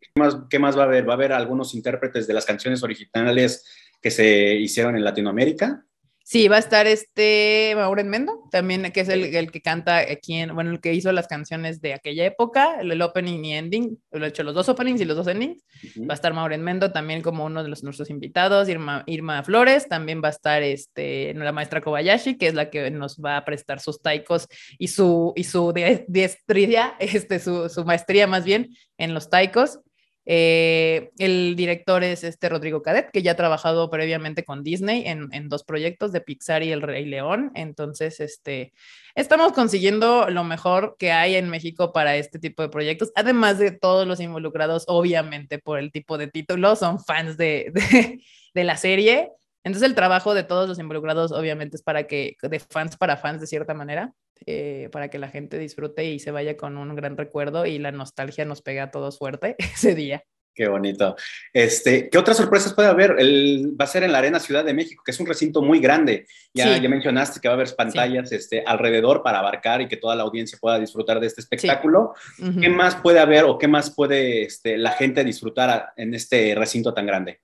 ¿Qué 0.00 0.08
más, 0.16 0.36
¿Qué 0.48 0.58
más 0.58 0.76
va 0.76 0.82
a 0.82 0.86
haber? 0.86 1.08
¿Va 1.08 1.12
a 1.12 1.16
haber 1.16 1.32
algunos 1.32 1.74
intérpretes 1.74 2.26
de 2.26 2.34
las 2.34 2.46
canciones 2.46 2.82
originales 2.82 3.64
que 4.00 4.10
se 4.10 4.54
hicieron 4.54 4.96
en 4.96 5.04
Latinoamérica? 5.04 5.84
Sí, 6.30 6.46
va 6.46 6.54
a 6.54 6.58
estar 6.60 6.86
este 6.86 7.72
Mauren 7.74 8.08
Mendo, 8.08 8.48
también 8.52 8.92
que 8.92 9.00
es 9.00 9.08
el, 9.08 9.34
el, 9.34 9.50
que 9.50 9.60
canta 9.60 9.96
aquí, 9.96 10.34
en, 10.34 10.54
bueno, 10.54 10.70
el 10.70 10.80
que 10.80 10.94
hizo 10.94 11.10
las 11.10 11.26
canciones 11.26 11.80
de 11.80 11.92
aquella 11.92 12.24
época, 12.24 12.80
el, 12.80 13.02
opening 13.02 13.44
y 13.44 13.54
ending, 13.54 14.00
lo 14.12 14.24
he 14.24 14.28
hecho 14.28 14.44
los 14.44 14.54
dos 14.54 14.68
openings 14.68 15.00
y 15.00 15.06
los 15.06 15.16
dos 15.16 15.26
endings. 15.26 15.64
Va 16.08 16.12
a 16.12 16.14
estar 16.14 16.32
Mauren 16.32 16.62
Mendo 16.62 16.92
también 16.92 17.20
como 17.20 17.44
uno 17.44 17.64
de 17.64 17.68
los, 17.68 17.82
nuestros 17.82 18.10
invitados, 18.10 18.68
Irma, 18.68 19.02
Irma 19.06 19.42
Flores, 19.42 19.88
también 19.88 20.22
va 20.22 20.28
a 20.28 20.30
estar 20.30 20.62
este, 20.62 21.34
la 21.34 21.50
maestra 21.50 21.80
Kobayashi, 21.80 22.38
que 22.38 22.46
es 22.46 22.54
la 22.54 22.70
que 22.70 22.92
nos 22.92 23.18
va 23.18 23.36
a 23.36 23.44
prestar 23.44 23.80
sus 23.80 24.00
taikos 24.00 24.46
y 24.78 24.86
su, 24.86 25.32
y 25.34 25.42
su 25.42 25.74
diestría, 26.06 26.94
este, 27.00 27.40
su, 27.40 27.68
su 27.68 27.84
maestría 27.84 28.28
más 28.28 28.44
bien 28.44 28.68
en 28.98 29.14
los 29.14 29.30
taikos. 29.30 29.80
Eh, 30.26 31.10
el 31.18 31.56
director 31.56 32.04
es 32.04 32.24
este 32.24 32.48
Rodrigo 32.48 32.82
Cadet, 32.82 33.10
que 33.10 33.22
ya 33.22 33.32
ha 33.32 33.36
trabajado 33.36 33.90
previamente 33.90 34.44
con 34.44 34.62
Disney 34.62 35.04
en, 35.06 35.48
dos 35.48 35.64
proyectos 35.64 36.12
de 36.12 36.20
Pixar 36.20 36.62
y 36.62 36.72
El 36.72 36.82
Rey 36.82 37.04
León. 37.06 37.50
Entonces, 37.54 38.20
este, 38.20 38.72
estamos 39.14 39.52
consiguiendo 39.52 40.28
lo 40.30 40.44
mejor 40.44 40.96
que 40.98 41.12
hay 41.12 41.36
en 41.36 41.48
México 41.48 41.92
para 41.92 42.16
este 42.16 42.38
tipo 42.38 42.62
de 42.62 42.68
proyectos, 42.68 43.12
además 43.14 43.58
de 43.58 43.72
todos 43.72 44.06
los 44.06 44.20
involucrados, 44.20 44.84
obviamente, 44.88 45.58
por 45.58 45.78
el 45.78 45.90
tipo 45.90 46.18
de 46.18 46.28
título, 46.28 46.76
son 46.76 47.00
fans 47.02 47.36
de, 47.36 47.72
de, 47.74 48.22
de 48.54 48.64
la 48.64 48.76
serie. 48.76 49.30
Entonces, 49.64 49.88
el 49.88 49.94
trabajo 49.94 50.34
de 50.34 50.42
todos 50.42 50.68
los 50.68 50.78
involucrados, 50.78 51.32
obviamente, 51.32 51.76
es 51.76 51.82
para 51.82 52.06
que, 52.06 52.36
de 52.40 52.60
fans 52.60 52.96
para 52.96 53.16
fans, 53.16 53.40
de 53.40 53.46
cierta 53.46 53.74
manera. 53.74 54.12
Eh, 54.46 54.88
para 54.90 55.08
que 55.08 55.18
la 55.18 55.28
gente 55.28 55.58
disfrute 55.58 56.04
y 56.04 56.18
se 56.18 56.30
vaya 56.30 56.56
con 56.56 56.78
un 56.78 56.94
gran 56.94 57.16
recuerdo 57.16 57.66
y 57.66 57.78
la 57.78 57.92
nostalgia 57.92 58.44
nos 58.44 58.62
pega 58.62 58.84
a 58.84 58.90
todos 58.90 59.18
fuerte 59.18 59.56
ese 59.58 59.94
día. 59.94 60.24
Qué 60.52 60.68
bonito. 60.68 61.16
Este, 61.52 62.08
¿Qué 62.10 62.18
otras 62.18 62.36
sorpresas 62.36 62.74
puede 62.74 62.88
haber? 62.88 63.16
El, 63.18 63.74
va 63.80 63.84
a 63.84 63.88
ser 63.88 64.02
en 64.02 64.12
la 64.12 64.18
Arena 64.18 64.40
Ciudad 64.40 64.64
de 64.64 64.74
México, 64.74 65.02
que 65.04 65.12
es 65.12 65.20
un 65.20 65.26
recinto 65.26 65.62
muy 65.62 65.78
grande. 65.78 66.26
Ya, 66.52 66.76
ya 66.76 66.88
mencionaste 66.88 67.40
que 67.40 67.48
va 67.48 67.54
a 67.54 67.56
haber 67.56 67.74
pantallas 67.76 68.32
este, 68.32 68.64
alrededor 68.66 69.22
para 69.22 69.38
abarcar 69.38 69.80
y 69.80 69.88
que 69.88 69.96
toda 69.96 70.16
la 70.16 70.24
audiencia 70.24 70.58
pueda 70.60 70.78
disfrutar 70.78 71.20
de 71.20 71.28
este 71.28 71.40
espectáculo. 71.40 72.14
¿Qué 72.60 72.68
más 72.68 72.96
puede 72.96 73.20
haber 73.20 73.44
o 73.44 73.58
qué 73.58 73.68
más 73.68 73.94
puede 73.94 74.42
este, 74.42 74.76
la 74.76 74.90
gente 74.90 75.24
disfrutar 75.24 75.92
en 75.96 76.14
este 76.14 76.54
recinto 76.54 76.92
tan 76.92 77.06
grande? 77.06 77.40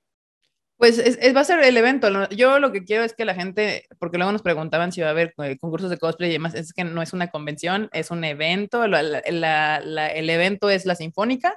Pues 0.78 0.98
es, 0.98 1.34
va 1.34 1.40
a 1.40 1.44
ser 1.44 1.60
el 1.60 1.76
evento. 1.76 2.28
Yo 2.30 2.58
lo 2.58 2.70
que 2.70 2.84
quiero 2.84 3.02
es 3.02 3.14
que 3.14 3.24
la 3.24 3.34
gente, 3.34 3.86
porque 3.98 4.18
luego 4.18 4.32
nos 4.32 4.42
preguntaban 4.42 4.92
si 4.92 5.00
va 5.00 5.08
a 5.08 5.10
haber 5.10 5.32
eh, 5.42 5.56
concursos 5.58 5.88
de 5.88 5.96
cosplay 5.96 6.28
y 6.28 6.34
demás, 6.34 6.54
es 6.54 6.74
que 6.74 6.84
no 6.84 7.00
es 7.00 7.14
una 7.14 7.28
convención, 7.30 7.88
es 7.92 8.10
un 8.10 8.24
evento. 8.24 8.84
el 8.84 10.30
evento 10.30 10.68
es 10.68 10.84
la 10.84 10.94
sinfónica, 10.94 11.56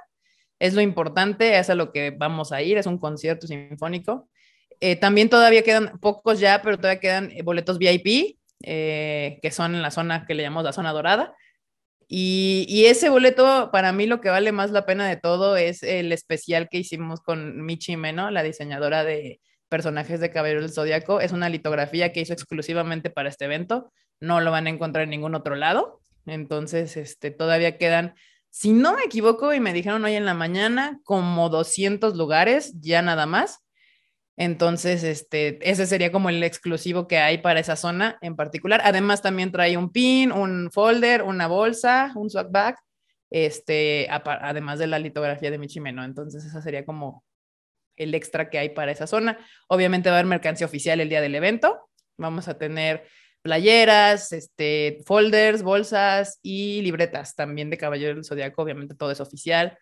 es 0.58 0.72
lo 0.74 0.80
importante, 0.80 1.58
es 1.58 1.68
a 1.68 1.74
lo 1.74 1.92
que 1.92 2.12
vamos 2.12 2.52
a 2.52 2.62
ir, 2.62 2.78
es 2.78 2.86
un 2.86 2.98
concierto 2.98 3.46
sinfónico. 3.46 4.28
Eh, 4.80 4.96
también 4.96 5.28
todavía 5.28 5.62
quedan 5.62 5.98
pocos 6.00 6.40
ya, 6.40 6.62
pero 6.62 6.78
todavía 6.78 7.00
quedan 7.00 7.30
boletos 7.44 7.78
VIP, 7.78 8.38
eh, 8.62 9.38
que 9.42 9.50
son 9.50 9.74
en 9.74 9.82
la 9.82 9.90
zona 9.90 10.24
que 10.26 10.34
le 10.34 10.42
llamamos 10.42 10.64
la 10.64 10.72
zona 10.72 10.92
dorada. 10.92 11.34
Y, 12.12 12.86
ese 12.86 13.08
boleto, 13.08 13.70
para 13.70 13.92
mí 13.92 14.06
lo 14.06 14.20
que 14.20 14.30
vale 14.30 14.50
más 14.50 14.72
la 14.72 14.84
pena 14.84 15.06
de 15.08 15.16
todo 15.16 15.56
es 15.56 15.84
el 15.84 16.10
especial 16.10 16.68
que 16.68 16.78
hicimos 16.78 17.20
con 17.20 17.64
Michi 17.64 17.96
Meno, 17.96 18.32
la 18.32 18.42
diseñadora 18.42 19.04
de 19.04 19.40
personajes 19.68 20.18
de 20.18 20.30
Caballero 20.30 20.60
del 20.60 20.72
Zodíaco. 20.72 21.20
Es 21.20 21.30
una 21.30 21.48
litografía 21.48 22.12
que 22.12 22.20
hizo 22.20 22.32
exclusivamente 22.32 23.10
para 23.10 23.28
este 23.28 23.44
evento. 23.44 23.92
No 24.18 24.40
lo 24.40 24.50
van 24.50 24.66
a 24.66 24.70
encontrar 24.70 25.04
en 25.04 25.10
ningún 25.10 25.36
otro 25.36 25.54
lado. 25.54 26.00
Entonces, 26.26 26.96
este, 26.96 27.30
todavía 27.30 27.78
quedan 27.78 28.14
si 28.50 28.72
no 28.72 28.94
me 28.94 29.04
equivoco, 29.04 29.54
y 29.54 29.60
me 29.60 29.72
dijeron 29.72 30.04
hoy 30.04 30.14
en 30.14 30.26
la 30.26 30.34
mañana, 30.34 31.00
como 31.04 31.48
200 31.48 32.16
lugares, 32.16 32.74
ya 32.80 33.00
nada 33.00 33.24
más. 33.24 33.60
Entonces, 34.40 35.04
este, 35.04 35.58
ese 35.70 35.86
sería 35.86 36.10
como 36.10 36.30
el 36.30 36.42
exclusivo 36.42 37.06
que 37.06 37.18
hay 37.18 37.36
para 37.38 37.60
esa 37.60 37.76
zona 37.76 38.16
en 38.22 38.36
particular. 38.36 38.80
Además, 38.84 39.20
también 39.20 39.52
trae 39.52 39.76
un 39.76 39.92
pin, 39.92 40.32
un 40.32 40.70
folder, 40.72 41.22
una 41.22 41.46
bolsa, 41.46 42.10
un 42.16 42.30
swag 42.30 42.50
bag, 42.50 42.76
este, 43.28 44.08
además 44.10 44.78
de 44.78 44.86
la 44.86 44.98
litografía 44.98 45.50
de 45.50 45.58
Michimeno. 45.58 46.02
Entonces, 46.04 46.42
esa 46.42 46.62
sería 46.62 46.86
como 46.86 47.22
el 47.96 48.14
extra 48.14 48.48
que 48.48 48.58
hay 48.58 48.70
para 48.70 48.92
esa 48.92 49.06
zona. 49.06 49.36
Obviamente 49.68 50.08
va 50.08 50.16
a 50.16 50.18
haber 50.20 50.30
mercancía 50.30 50.66
oficial 50.66 51.00
el 51.00 51.10
día 51.10 51.20
del 51.20 51.34
evento. 51.34 51.90
Vamos 52.16 52.48
a 52.48 52.56
tener 52.56 53.04
playeras, 53.42 54.32
este, 54.32 55.02
folders, 55.04 55.62
bolsas 55.62 56.38
y 56.42 56.80
libretas 56.80 57.34
también 57.34 57.68
de 57.68 57.76
Caballero 57.76 58.14
del 58.14 58.24
Zodiaco. 58.24 58.62
Obviamente 58.62 58.94
todo 58.94 59.10
es 59.10 59.20
oficial. 59.20 59.76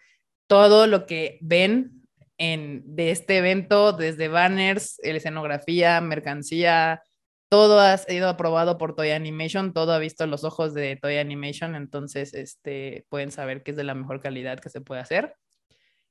Todo 0.48 0.88
lo 0.88 1.06
que 1.06 1.38
ven 1.42 1.97
en, 2.38 2.82
de 2.86 3.10
este 3.10 3.38
evento, 3.38 3.92
desde 3.92 4.28
banners, 4.28 4.98
escenografía, 5.02 6.00
mercancía, 6.00 7.02
todo 7.48 7.80
ha 7.80 7.96
sido 7.96 8.28
aprobado 8.28 8.78
por 8.78 8.94
Toy 8.94 9.10
Animation, 9.10 9.72
todo 9.72 9.92
ha 9.92 9.98
visto 9.98 10.26
los 10.26 10.44
ojos 10.44 10.74
de 10.74 10.96
Toy 10.96 11.16
Animation, 11.16 11.74
entonces 11.74 12.34
este, 12.34 13.06
pueden 13.08 13.30
saber 13.30 13.62
que 13.62 13.72
es 13.72 13.76
de 13.76 13.84
la 13.84 13.94
mejor 13.94 14.20
calidad 14.20 14.58
que 14.58 14.70
se 14.70 14.80
puede 14.80 15.00
hacer. 15.00 15.34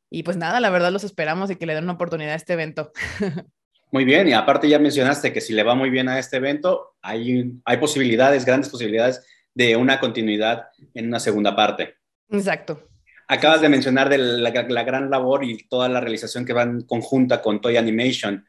Y 0.10 0.24
pues 0.24 0.38
nada, 0.38 0.60
la 0.60 0.70
verdad 0.70 0.92
los 0.92 1.04
esperamos 1.04 1.52
y 1.52 1.56
que 1.56 1.66
le 1.66 1.76
den 1.76 1.84
una 1.84 1.94
oportunidad 1.94 2.34
a 2.34 2.38
este 2.38 2.54
evento. 2.54 2.92
Muy 3.92 4.04
bien, 4.04 4.28
y 4.28 4.34
aparte 4.34 4.68
ya 4.68 4.80
mencionaste 4.80 5.32
que 5.32 5.40
si 5.40 5.54
le 5.54 5.64
va 5.64 5.74
muy 5.74 5.90
bien 5.90 6.10
a 6.10 6.20
este 6.20 6.36
evento, 6.36 6.98
hay, 7.02 7.54
hay 7.64 7.78
posibilidades, 7.78 8.44
grandes 8.44 8.70
posibilidades 8.70 9.26
de 9.54 9.78
una 9.78 9.98
continuidad 10.02 10.68
en 10.94 11.08
una 11.08 11.22
segunda 11.22 11.56
parte. 11.56 11.96
Exacto. 12.30 12.90
Acabas 13.30 13.60
de 13.60 13.68
mencionar 13.68 14.10
la, 14.18 14.84
gran 14.84 15.10
labor 15.10 15.44
y 15.44 15.68
toda 15.68 15.90
la 15.90 16.00
realización 16.00 16.46
que 16.46 16.54
va 16.54 16.64
en 16.64 16.82
conjunta 16.82 17.42
con 17.42 17.60
Toy 17.60 17.76
Animation. 17.76 18.46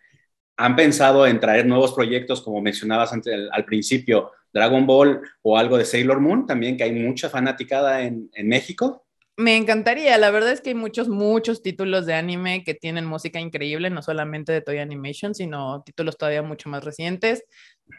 ¿Han 0.57 0.77
pensado 0.77 1.27
en 1.27 1.41
traer 1.41 1.67
nuevos 1.67 1.93
proyectos, 1.93 2.43
como 2.43 2.61
mencionabas 2.61 3.13
antes, 3.13 3.35
al 3.51 3.65
principio, 3.65 4.31
Dragon 4.53 4.87
Ball 4.87 5.21
o 5.43 5.59
algo 5.59 5.79
de 5.79 5.85
Sailor 5.85 6.21
Moon, 6.21 6.47
también 6.47 6.77
que 6.77 6.85
hay 6.85 6.93
mucha 6.93 7.29
fanaticada 7.29 8.03
en, 8.03 8.31
México? 8.45 9.05
Me 9.37 9.57
encantaría, 9.57 10.17
la 10.19 10.31
verdad 10.31 10.53
es 10.53 10.61
que 10.61 10.71
hay 10.71 10.75
muchos, 10.75 11.09
muchos 11.09 11.63
títulos 11.63 12.07
de 12.07 12.15
anime 12.15 12.65
que 12.65 12.75
tienen 12.75 13.05
música 13.05 13.41
increíble, 13.41 13.91
no 13.91 14.03
solamente 14.03 14.53
de 14.53 14.63
Toy 14.63 14.79
Animation, 14.79 15.35
sino 15.35 15.83
títulos 15.83 16.17
todavía 16.17 16.43
mucho 16.43 16.69
más 16.69 16.85
recientes. 16.85 17.45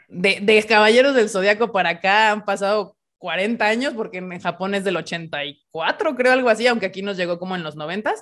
De, 0.08 0.38
de 0.40 0.62
Caballeros 0.64 1.14
del 1.14 1.28
Zodiaco 1.28 1.72
para 1.72 1.90
acá 1.90 2.30
han 2.30 2.44
pasado 2.44 2.96
40 3.20 3.66
años, 3.66 3.92
porque 3.94 4.16
en 4.16 4.40
Japón 4.40 4.74
es 4.74 4.82
del 4.82 4.96
84, 4.96 6.16
creo, 6.16 6.32
algo 6.32 6.48
así, 6.48 6.66
aunque 6.66 6.86
aquí 6.86 7.02
nos 7.02 7.18
llegó 7.18 7.38
como 7.38 7.54
en 7.54 7.62
los 7.62 7.76
90. 7.76 8.14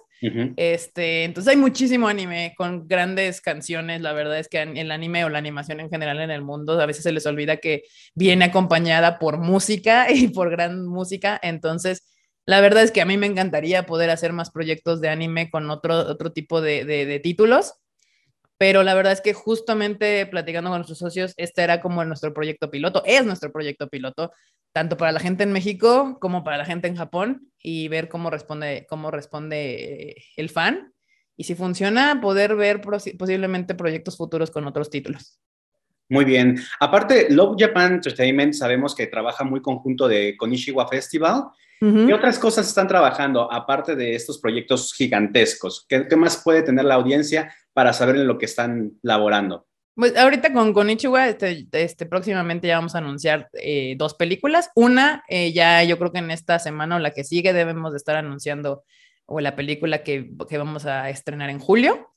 este, 0.56 1.22
entonces 1.22 1.52
hay 1.52 1.56
muchísimo 1.56 2.08
anime 2.08 2.52
con 2.58 2.88
grandes 2.88 3.40
canciones. 3.40 4.00
La 4.00 4.12
verdad 4.12 4.40
es 4.40 4.48
que 4.48 4.60
el 4.60 4.90
anime 4.90 5.24
o 5.24 5.28
la 5.28 5.38
animación 5.38 5.78
en 5.78 5.88
general 5.88 6.20
en 6.20 6.32
el 6.32 6.42
mundo 6.42 6.80
a 6.80 6.86
veces 6.86 7.04
se 7.04 7.12
les 7.12 7.26
olvida 7.26 7.58
que 7.58 7.84
viene 8.16 8.46
acompañada 8.46 9.20
por 9.20 9.38
música 9.38 10.10
y 10.12 10.28
por 10.28 10.50
gran 10.50 10.84
música. 10.84 11.38
Entonces, 11.44 12.04
la 12.44 12.60
verdad 12.60 12.82
es 12.82 12.90
que 12.90 13.00
a 13.00 13.06
mí 13.06 13.16
me 13.16 13.26
encantaría 13.26 13.86
poder 13.86 14.10
hacer 14.10 14.32
más 14.32 14.50
proyectos 14.50 15.00
de 15.00 15.10
anime 15.10 15.48
con 15.48 15.70
otro, 15.70 15.94
otro 15.94 16.32
tipo 16.32 16.60
de, 16.60 16.84
de, 16.84 17.06
de 17.06 17.20
títulos 17.20 17.74
pero 18.58 18.82
la 18.82 18.94
verdad 18.94 19.12
es 19.12 19.20
que 19.20 19.32
justamente 19.32 20.26
platicando 20.26 20.68
con 20.70 20.80
nuestros 20.80 20.98
socios, 20.98 21.32
este 21.36 21.62
era 21.62 21.80
como 21.80 22.04
nuestro 22.04 22.34
proyecto 22.34 22.70
piloto, 22.70 23.02
es 23.06 23.24
nuestro 23.24 23.52
proyecto 23.52 23.88
piloto, 23.88 24.32
tanto 24.72 24.96
para 24.96 25.12
la 25.12 25.20
gente 25.20 25.42
en 25.42 25.52
México 25.52 26.18
como 26.20 26.44
para 26.44 26.58
la 26.58 26.64
gente 26.64 26.88
en 26.88 26.96
Japón, 26.96 27.48
y 27.62 27.88
ver 27.88 28.08
cómo 28.08 28.30
responde, 28.30 28.86
cómo 28.88 29.10
responde 29.10 30.16
el 30.36 30.50
fan. 30.50 30.92
Y 31.36 31.44
si 31.44 31.54
funciona, 31.54 32.20
poder 32.20 32.56
ver 32.56 32.80
posiblemente 32.80 33.74
proyectos 33.74 34.16
futuros 34.16 34.50
con 34.50 34.66
otros 34.66 34.90
títulos. 34.90 35.40
Muy 36.08 36.24
bien. 36.24 36.58
Aparte, 36.80 37.28
Love 37.30 37.56
Japan 37.58 37.94
Entertainment 37.94 38.54
sabemos 38.54 38.94
que 38.94 39.06
trabaja 39.06 39.44
muy 39.44 39.60
conjunto 39.60 40.08
de 40.08 40.36
Konishiwa 40.36 40.88
Festival. 40.88 41.44
¿Qué 41.80 42.12
otras 42.12 42.40
cosas 42.40 42.66
están 42.66 42.88
trabajando 42.88 43.52
aparte 43.52 43.94
de 43.94 44.16
estos 44.16 44.38
proyectos 44.38 44.92
gigantescos? 44.94 45.86
¿Qué, 45.88 46.08
¿Qué, 46.08 46.16
más 46.16 46.42
puede 46.42 46.62
tener 46.62 46.84
la 46.84 46.94
audiencia 46.94 47.54
para 47.72 47.92
saber 47.92 48.16
en 48.16 48.26
lo 48.26 48.36
que 48.36 48.46
están 48.46 48.98
laborando? 49.02 49.68
Pues 49.98 50.16
ahorita 50.16 50.52
con 50.52 50.72
Konichiwa, 50.72 51.26
este, 51.26 51.66
este, 51.72 52.06
próximamente 52.06 52.68
ya 52.68 52.76
vamos 52.76 52.94
a 52.94 52.98
anunciar 52.98 53.48
eh, 53.54 53.96
dos 53.98 54.14
películas. 54.14 54.70
Una, 54.76 55.24
eh, 55.26 55.52
ya 55.52 55.82
yo 55.82 55.98
creo 55.98 56.12
que 56.12 56.20
en 56.20 56.30
esta 56.30 56.60
semana 56.60 56.94
o 56.94 56.98
la 57.00 57.10
que 57.10 57.24
sigue 57.24 57.52
debemos 57.52 57.90
de 57.90 57.96
estar 57.96 58.14
anunciando 58.14 58.84
o 59.26 59.40
la 59.40 59.56
película 59.56 60.04
que, 60.04 60.30
que 60.48 60.56
vamos 60.56 60.86
a 60.86 61.10
estrenar 61.10 61.50
en 61.50 61.58
julio. 61.58 62.14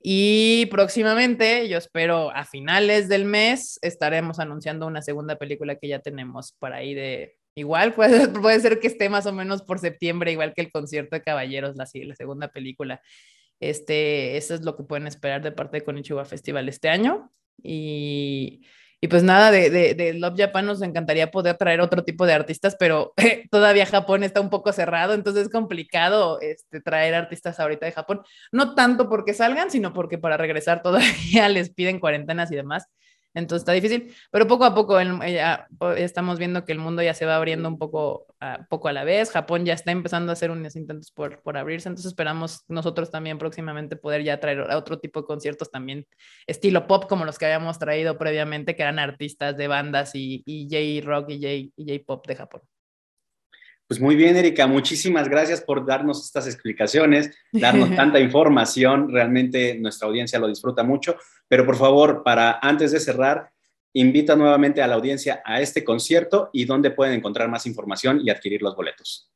Y 0.00 0.66
próximamente, 0.66 1.68
yo 1.68 1.78
espero 1.78 2.30
a 2.30 2.44
finales 2.44 3.08
del 3.08 3.24
mes, 3.24 3.80
estaremos 3.82 4.38
anunciando 4.38 4.86
una 4.86 5.02
segunda 5.02 5.34
película 5.34 5.74
que 5.74 5.88
ya 5.88 5.98
tenemos 5.98 6.52
por 6.60 6.74
ahí 6.74 6.94
de, 6.94 7.34
igual 7.56 7.92
puede, 7.96 8.28
puede 8.28 8.60
ser 8.60 8.78
que 8.78 8.86
esté 8.86 9.08
más 9.08 9.26
o 9.26 9.32
menos 9.32 9.62
por 9.62 9.80
septiembre, 9.80 10.30
igual 10.30 10.54
que 10.54 10.62
el 10.62 10.70
concierto 10.70 11.16
de 11.16 11.22
Caballeros, 11.24 11.74
la, 11.74 11.88
la 11.92 12.14
segunda 12.14 12.46
película. 12.46 13.02
Este, 13.60 14.36
eso 14.36 14.54
es 14.54 14.62
lo 14.62 14.76
que 14.76 14.84
pueden 14.84 15.06
esperar 15.06 15.42
de 15.42 15.52
parte 15.52 15.78
de 15.78 15.84
Konichiwa 15.84 16.24
Festival 16.24 16.68
este 16.68 16.88
año. 16.88 17.32
Y, 17.62 18.62
y 19.00 19.08
pues 19.08 19.22
nada, 19.22 19.50
de, 19.50 19.70
de, 19.70 19.94
de, 19.94 20.14
Love 20.14 20.34
Japan 20.36 20.66
nos 20.66 20.82
encantaría 20.82 21.30
poder 21.30 21.56
traer 21.56 21.80
otro 21.80 22.02
tipo 22.04 22.26
de 22.26 22.32
artistas, 22.32 22.76
pero 22.78 23.12
todavía 23.50 23.86
Japón 23.86 24.22
está 24.22 24.40
un 24.40 24.50
poco 24.50 24.72
cerrado, 24.72 25.14
entonces 25.14 25.44
es 25.44 25.48
complicado 25.50 26.40
este, 26.40 26.80
traer 26.80 27.14
artistas 27.14 27.60
ahorita 27.60 27.86
de 27.86 27.92
Japón. 27.92 28.22
No 28.52 28.74
tanto 28.74 29.08
porque 29.08 29.34
salgan, 29.34 29.70
sino 29.70 29.92
porque 29.92 30.18
para 30.18 30.36
regresar 30.36 30.82
todavía 30.82 31.48
les 31.50 31.70
piden 31.70 32.00
cuarentenas 32.00 32.50
y 32.52 32.56
demás. 32.56 32.86
Entonces 33.36 33.62
está 33.62 33.72
difícil, 33.72 34.14
pero 34.30 34.46
poco 34.46 34.64
a 34.64 34.74
poco 34.74 34.98
ya, 35.00 35.68
estamos 35.98 36.38
viendo 36.38 36.64
que 36.64 36.72
el 36.72 36.78
mundo 36.78 37.02
ya 37.02 37.12
se 37.12 37.26
va 37.26 37.36
abriendo 37.36 37.68
un 37.68 37.78
poco 37.78 38.26
a, 38.40 38.66
poco 38.70 38.88
a 38.88 38.94
la 38.94 39.04
vez. 39.04 39.30
Japón 39.30 39.66
ya 39.66 39.74
está 39.74 39.92
empezando 39.92 40.32
a 40.32 40.34
hacer 40.34 40.50
unos 40.50 40.74
intentos 40.74 41.10
por, 41.10 41.42
por 41.42 41.58
abrirse, 41.58 41.90
entonces 41.90 42.12
esperamos 42.12 42.64
nosotros 42.68 43.10
también 43.10 43.36
próximamente 43.36 43.96
poder 43.96 44.24
ya 44.24 44.40
traer 44.40 44.62
otro 44.62 44.98
tipo 44.98 45.20
de 45.20 45.26
conciertos 45.26 45.70
también 45.70 46.06
estilo 46.46 46.86
pop 46.86 47.04
como 47.06 47.26
los 47.26 47.38
que 47.38 47.44
habíamos 47.44 47.78
traído 47.78 48.16
previamente, 48.16 48.74
que 48.74 48.82
eran 48.82 48.98
artistas 48.98 49.56
de 49.58 49.68
bandas 49.68 50.14
y, 50.14 50.42
y 50.46 50.68
J-Rock 51.02 51.30
y 51.30 51.72
J-Pop 51.76 52.26
de 52.26 52.36
Japón. 52.36 52.62
Pues 53.88 54.00
muy 54.00 54.16
bien, 54.16 54.36
Erika, 54.36 54.66
muchísimas 54.66 55.28
gracias 55.28 55.60
por 55.60 55.86
darnos 55.86 56.24
estas 56.24 56.46
explicaciones, 56.46 57.30
darnos 57.52 57.90
tanta 57.96 58.18
información. 58.18 59.12
Realmente 59.12 59.76
nuestra 59.78 60.08
audiencia 60.08 60.40
lo 60.40 60.48
disfruta 60.48 60.82
mucho. 60.82 61.16
Pero 61.46 61.64
por 61.64 61.76
favor, 61.76 62.22
para 62.24 62.58
antes 62.60 62.90
de 62.90 62.98
cerrar, 62.98 63.50
invita 63.92 64.34
nuevamente 64.34 64.82
a 64.82 64.88
la 64.88 64.96
audiencia 64.96 65.40
a 65.44 65.60
este 65.60 65.84
concierto 65.84 66.50
y 66.52 66.64
dónde 66.64 66.90
pueden 66.90 67.14
encontrar 67.14 67.48
más 67.48 67.64
información 67.66 68.20
y 68.24 68.30
adquirir 68.30 68.60
los 68.60 68.74
boletos. 68.74 69.30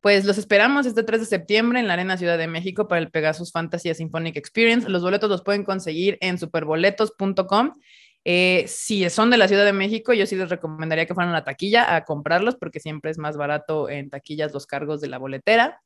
Pues 0.00 0.24
los 0.24 0.38
esperamos 0.38 0.86
este 0.86 1.04
3 1.04 1.20
de 1.20 1.26
septiembre 1.26 1.78
en 1.78 1.86
la 1.86 1.92
Arena 1.92 2.16
Ciudad 2.16 2.36
de 2.36 2.48
México 2.48 2.88
para 2.88 3.00
el 3.00 3.10
Pegasus 3.10 3.52
Fantasy 3.52 3.94
Symphonic 3.94 4.36
Experience. 4.36 4.88
Los 4.88 5.02
boletos 5.02 5.30
los 5.30 5.42
pueden 5.42 5.62
conseguir 5.62 6.18
en 6.20 6.38
superboletos.com 6.38 7.74
eh, 8.24 8.64
si 8.68 9.08
son 9.10 9.30
de 9.30 9.36
la 9.36 9.48
Ciudad 9.48 9.64
de 9.64 9.72
México, 9.72 10.12
yo 10.12 10.26
sí 10.26 10.36
les 10.36 10.48
recomendaría 10.48 11.06
que 11.06 11.14
fueran 11.14 11.30
a 11.30 11.38
la 11.38 11.44
taquilla 11.44 11.94
a 11.94 12.04
comprarlos 12.04 12.56
porque 12.56 12.80
siempre 12.80 13.10
es 13.10 13.18
más 13.18 13.36
barato 13.36 13.88
en 13.88 14.10
taquillas 14.10 14.52
los 14.52 14.66
cargos 14.66 15.00
de 15.00 15.08
la 15.08 15.18
boletera. 15.18 15.80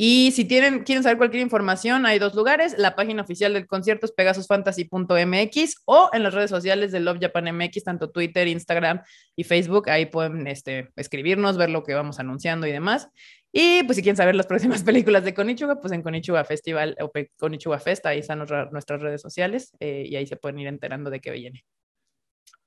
Y 0.00 0.30
si 0.30 0.44
tienen, 0.44 0.84
quieren 0.84 1.02
saber 1.02 1.18
cualquier 1.18 1.42
información, 1.42 2.06
hay 2.06 2.20
dos 2.20 2.32
lugares. 2.36 2.76
La 2.78 2.94
página 2.94 3.20
oficial 3.20 3.52
del 3.52 3.66
concierto 3.66 4.06
es 4.06 4.12
pegasusfantasy.mx 4.12 5.82
o 5.86 6.10
en 6.12 6.22
las 6.22 6.34
redes 6.34 6.50
sociales 6.50 6.92
de 6.92 7.00
Love 7.00 7.18
Japan 7.20 7.52
MX, 7.52 7.82
tanto 7.82 8.08
Twitter, 8.08 8.46
Instagram 8.46 9.02
y 9.34 9.42
Facebook. 9.42 9.90
Ahí 9.90 10.06
pueden 10.06 10.46
este, 10.46 10.90
escribirnos, 10.94 11.56
ver 11.56 11.70
lo 11.70 11.82
que 11.82 11.94
vamos 11.94 12.20
anunciando 12.20 12.68
y 12.68 12.70
demás. 12.70 13.08
Y 13.50 13.82
pues 13.82 13.96
si 13.96 14.02
quieren 14.02 14.16
saber 14.16 14.36
las 14.36 14.46
próximas 14.46 14.84
películas 14.84 15.24
de 15.24 15.34
Konichiwa, 15.34 15.80
pues 15.80 15.92
en 15.92 16.02
Konichiwa 16.02 16.44
Festival 16.44 16.96
o 17.00 17.10
Konichiwa 17.36 17.80
Fest, 17.80 18.06
ahí 18.06 18.20
están 18.20 18.38
nuestras 18.38 19.02
redes 19.02 19.20
sociales 19.20 19.72
eh, 19.80 20.04
y 20.06 20.14
ahí 20.14 20.28
se 20.28 20.36
pueden 20.36 20.60
ir 20.60 20.68
enterando 20.68 21.10
de 21.10 21.18
qué 21.18 21.32
viene. 21.32 21.64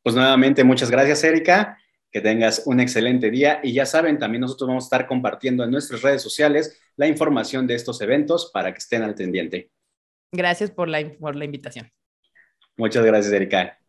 Pues 0.03 0.17
nuevamente, 0.17 0.65
muchas 0.65 0.91
gracias, 0.91 1.23
Erika. 1.23 1.77
Que 2.11 2.19
tengas 2.19 2.63
un 2.65 2.81
excelente 2.81 3.31
día. 3.31 3.61
Y 3.63 3.71
ya 3.71 3.85
saben, 3.85 4.19
también 4.19 4.41
nosotros 4.41 4.67
vamos 4.67 4.83
a 4.83 4.87
estar 4.87 5.07
compartiendo 5.07 5.63
en 5.63 5.71
nuestras 5.71 6.01
redes 6.01 6.21
sociales 6.21 6.77
la 7.01 7.07
información 7.07 7.65
de 7.65 7.73
estos 7.73 7.99
eventos 8.01 8.51
para 8.53 8.71
que 8.71 8.77
estén 8.77 9.01
al 9.01 9.15
pendiente. 9.15 9.71
Gracias 10.31 10.69
por 10.69 10.87
la, 10.87 10.99
por 11.19 11.35
la 11.35 11.45
invitación. 11.45 11.89
Muchas 12.77 13.03
gracias, 13.03 13.33
Erika. 13.33 13.79